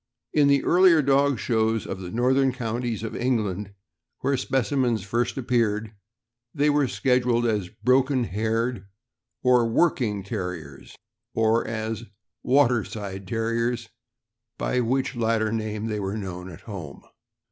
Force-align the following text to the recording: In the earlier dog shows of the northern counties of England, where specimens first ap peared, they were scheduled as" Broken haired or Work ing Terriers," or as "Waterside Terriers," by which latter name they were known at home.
In 0.33 0.47
the 0.47 0.63
earlier 0.63 1.03
dog 1.03 1.37
shows 1.37 1.85
of 1.85 1.99
the 1.99 2.09
northern 2.09 2.51
counties 2.51 3.03
of 3.03 3.15
England, 3.15 3.71
where 4.21 4.35
specimens 4.35 5.03
first 5.03 5.37
ap 5.37 5.47
peared, 5.47 5.91
they 6.55 6.71
were 6.71 6.87
scheduled 6.87 7.45
as" 7.45 7.69
Broken 7.83 8.23
haired 8.23 8.87
or 9.43 9.67
Work 9.69 10.01
ing 10.01 10.23
Terriers," 10.23 10.95
or 11.35 11.67
as 11.67 12.05
"Waterside 12.41 13.27
Terriers," 13.27 13.89
by 14.57 14.79
which 14.79 15.15
latter 15.15 15.51
name 15.51 15.85
they 15.85 15.99
were 15.99 16.17
known 16.17 16.49
at 16.49 16.61
home. 16.61 17.03